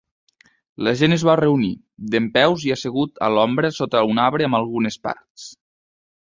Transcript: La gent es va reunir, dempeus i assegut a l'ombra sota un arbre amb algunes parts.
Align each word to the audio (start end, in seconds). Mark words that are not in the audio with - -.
La 0.85 0.93
gent 1.01 1.13
es 1.17 1.25
va 1.27 1.35
reunir, 1.39 1.69
dempeus 2.15 2.65
i 2.69 2.73
assegut 2.77 3.21
a 3.27 3.29
l'ombra 3.35 3.71
sota 3.77 4.03
un 4.15 4.23
arbre 4.25 4.49
amb 4.49 4.61
algunes 4.63 4.99
parts. 5.07 5.47